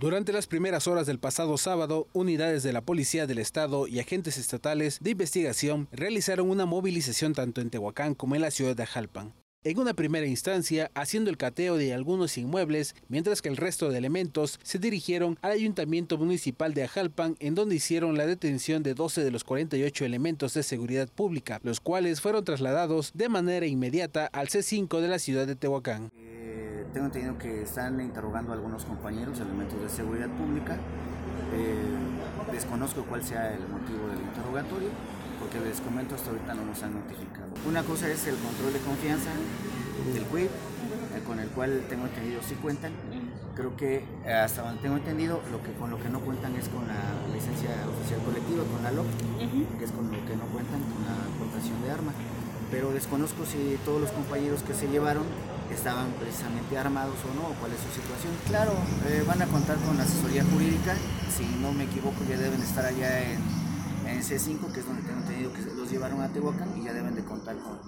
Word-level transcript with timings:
Durante 0.00 0.32
las 0.32 0.46
primeras 0.46 0.86
horas 0.86 1.06
del 1.06 1.18
pasado 1.18 1.58
sábado, 1.58 2.08
unidades 2.14 2.62
de 2.62 2.72
la 2.72 2.80
Policía 2.80 3.26
del 3.26 3.38
Estado 3.38 3.86
y 3.86 4.00
agentes 4.00 4.38
estatales 4.38 4.98
de 5.02 5.10
investigación 5.10 5.88
realizaron 5.92 6.48
una 6.48 6.64
movilización 6.64 7.34
tanto 7.34 7.60
en 7.60 7.68
Tehuacán 7.68 8.14
como 8.14 8.34
en 8.34 8.40
la 8.40 8.50
ciudad 8.50 8.74
de 8.74 8.84
Ajalpan. 8.84 9.34
En 9.62 9.78
una 9.78 9.92
primera 9.92 10.26
instancia, 10.26 10.90
haciendo 10.94 11.28
el 11.28 11.36
cateo 11.36 11.76
de 11.76 11.92
algunos 11.92 12.38
inmuebles, 12.38 12.94
mientras 13.08 13.42
que 13.42 13.50
el 13.50 13.58
resto 13.58 13.90
de 13.90 13.98
elementos 13.98 14.58
se 14.62 14.78
dirigieron 14.78 15.38
al 15.42 15.50
Ayuntamiento 15.50 16.16
Municipal 16.16 16.72
de 16.72 16.84
Ajalpan, 16.84 17.36
en 17.38 17.54
donde 17.54 17.74
hicieron 17.74 18.16
la 18.16 18.24
detención 18.24 18.82
de 18.82 18.94
12 18.94 19.22
de 19.22 19.30
los 19.30 19.44
48 19.44 20.06
elementos 20.06 20.54
de 20.54 20.62
seguridad 20.62 21.10
pública, 21.10 21.60
los 21.62 21.80
cuales 21.80 22.22
fueron 22.22 22.46
trasladados 22.46 23.10
de 23.12 23.28
manera 23.28 23.66
inmediata 23.66 24.30
al 24.32 24.48
C5 24.48 24.98
de 25.02 25.08
la 25.08 25.18
ciudad 25.18 25.46
de 25.46 25.56
Tehuacán. 25.56 26.10
Tengo 26.92 27.06
entendido 27.06 27.38
que 27.38 27.62
están 27.62 28.00
interrogando 28.00 28.50
a 28.50 28.56
algunos 28.56 28.84
compañeros, 28.84 29.38
elementos 29.38 29.80
de 29.80 29.88
seguridad 29.88 30.28
pública. 30.28 30.74
Eh, 31.54 32.52
desconozco 32.52 33.04
cuál 33.04 33.22
sea 33.22 33.54
el 33.54 33.60
motivo 33.68 34.08
del 34.08 34.20
interrogatorio 34.20 34.88
porque 35.38 35.60
les 35.60 35.80
comento 35.80 36.16
hasta 36.16 36.30
ahorita 36.30 36.54
no 36.54 36.66
nos 36.66 36.82
han 36.82 36.94
notificado. 36.94 37.46
Una 37.66 37.82
cosa 37.84 38.08
es 38.08 38.26
el 38.26 38.34
control 38.36 38.72
de 38.72 38.80
confianza 38.80 39.30
del 40.12 40.24
CUIP, 40.24 40.50
eh, 40.50 41.22
con 41.26 41.38
el 41.38 41.48
cual 41.50 41.82
tengo 41.88 42.06
entendido 42.06 42.42
sí 42.42 42.56
cuentan. 42.56 42.92
Creo 43.54 43.76
que 43.76 44.04
eh, 44.26 44.32
hasta 44.32 44.62
donde 44.62 44.82
tengo 44.82 44.96
entendido, 44.96 45.40
lo 45.52 45.62
que, 45.62 45.72
con 45.72 45.90
lo 45.90 45.98
que 46.02 46.08
no 46.08 46.18
cuentan 46.20 46.56
es 46.56 46.68
con 46.68 46.86
la 46.88 46.98
licencia 47.32 47.70
oficial 47.86 48.20
colectiva, 48.20 48.64
con 48.64 48.82
la 48.82 48.90
LOC, 48.90 49.06
que 49.78 49.84
es 49.84 49.92
con 49.92 50.10
lo 50.10 50.18
que 50.26 50.34
no 50.34 50.44
cuentan, 50.50 50.80
con 50.90 51.06
la 51.06 51.14
aportación 51.34 51.80
de 51.82 51.90
armas. 51.90 52.14
Pero 52.70 52.92
desconozco 52.92 53.46
si 53.46 53.78
todos 53.84 54.00
los 54.00 54.10
compañeros 54.10 54.62
que 54.62 54.74
se 54.74 54.88
llevaron 54.88 55.24
estaban 55.74 56.12
precisamente 56.18 56.76
armados 56.76 57.16
o 57.24 57.34
no, 57.34 57.48
o 57.48 57.54
cuál 57.54 57.72
es 57.72 57.78
su 57.78 57.90
situación. 58.00 58.32
Claro, 58.46 58.72
eh, 59.08 59.24
van 59.26 59.40
a 59.42 59.46
contar 59.46 59.76
con 59.78 59.96
la 59.96 60.04
asesoría 60.04 60.44
jurídica, 60.44 60.94
si 61.36 61.44
no 61.60 61.72
me 61.72 61.84
equivoco 61.84 62.24
ya 62.28 62.36
deben 62.36 62.60
estar 62.60 62.84
allá 62.84 63.32
en 63.32 63.59
en 64.12 64.22
C5, 64.22 64.72
que 64.72 64.80
es 64.80 64.86
donde 64.86 65.74
los 65.76 65.90
llevaron 65.90 66.20
a 66.20 66.30
y 66.76 66.84
ya 66.84 66.92
deben 66.92 67.14
de 67.14 67.24
contar 67.24 67.56
con, 67.56 67.78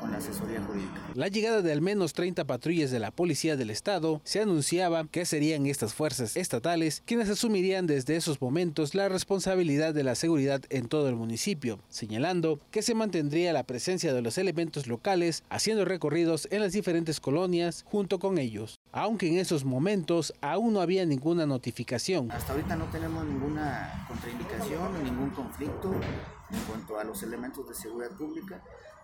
con 0.00 0.10
la 0.10 0.18
asesoría 0.18 0.62
jurídica. 0.62 1.00
La 1.14 1.28
llegada 1.28 1.62
de 1.62 1.72
al 1.72 1.80
menos 1.80 2.12
30 2.12 2.44
patrullas 2.44 2.90
de 2.90 2.98
la 2.98 3.10
Policía 3.10 3.56
del 3.56 3.70
Estado 3.70 4.20
se 4.24 4.40
anunciaba 4.40 5.06
que 5.06 5.24
serían 5.24 5.66
estas 5.66 5.94
fuerzas 5.94 6.36
estatales 6.36 7.02
quienes 7.06 7.28
asumirían 7.28 7.86
desde 7.86 8.16
esos 8.16 8.40
momentos 8.40 8.94
la 8.94 9.08
responsabilidad 9.08 9.94
de 9.94 10.04
la 10.04 10.14
seguridad 10.14 10.62
en 10.70 10.88
todo 10.88 11.08
el 11.08 11.16
municipio, 11.16 11.78
señalando 11.88 12.60
que 12.70 12.82
se 12.82 12.94
mantendría 12.94 13.52
la 13.52 13.64
presencia 13.64 14.12
de 14.12 14.22
los 14.22 14.38
elementos 14.38 14.86
locales 14.86 15.44
haciendo 15.48 15.84
recorridos 15.84 16.48
en 16.50 16.60
las 16.60 16.72
diferentes 16.72 17.20
colonias 17.20 17.84
junto 17.86 18.18
con 18.18 18.38
ellos, 18.38 18.78
aunque 18.94 19.26
en 19.28 19.38
esos 19.38 19.64
momentos 19.64 20.32
aún 20.40 20.72
no 20.72 20.80
había 20.80 21.04
ninguna 21.04 21.46
notificación. 21.46 22.30
Hasta 22.30 22.52
ahorita 22.52 22.76
no 22.76 22.84
tenemos 22.86 23.24
ninguna 23.26 24.06
contraindicación, 24.06 25.04
ningún 25.04 25.30
conflicto 25.30 25.92
en 25.92 26.60
cuanto 26.68 26.98
a 26.98 27.04
los 27.04 27.22
elementos 27.24 27.68
de 27.68 27.74
seguridad 27.74 28.12
pública 28.12 28.62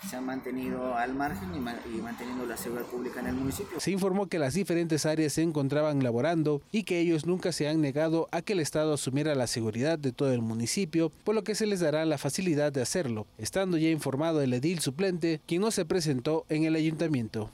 se 0.08 0.16
han 0.16 0.24
mantenido 0.24 0.94
al 0.94 1.14
margen 1.14 1.50
y, 1.54 2.00
manteniendo 2.00 2.46
la 2.46 2.56
seguridad 2.56 2.86
pública 2.86 3.20
en 3.20 3.26
el 3.26 3.34
municipio. 3.34 3.80
Se 3.80 3.90
informó 3.90 4.28
que 4.28 4.38
las 4.38 4.54
diferentes 4.54 5.04
áreas 5.04 5.34
se 5.34 5.42
encontraban 5.42 6.02
laborando 6.02 6.62
y 6.72 6.84
que 6.84 7.00
ellos 7.00 7.26
nunca 7.26 7.52
se 7.52 7.68
han 7.68 7.82
negado 7.82 8.28
a 8.32 8.40
que 8.40 8.54
el 8.54 8.60
Estado 8.60 8.94
asumiera 8.94 9.34
la 9.34 9.46
seguridad 9.46 9.98
de 9.98 10.12
todo 10.12 10.32
el 10.32 10.40
municipio, 10.40 11.12
por 11.24 11.34
lo 11.34 11.44
que 11.44 11.54
se 11.54 11.66
les 11.66 11.80
dará 11.80 12.06
la 12.06 12.16
facilidad 12.16 12.72
de 12.72 12.80
hacerlo, 12.80 13.26
estando 13.36 13.76
ya 13.76 13.90
informado 13.90 14.40
el 14.40 14.54
edil 14.54 14.78
suplente, 14.80 15.40
quien 15.46 15.60
no 15.60 15.70
se 15.70 15.84
presentó 15.84 16.46
en 16.48 16.64
el 16.64 16.76
ayuntamiento. 16.76 17.50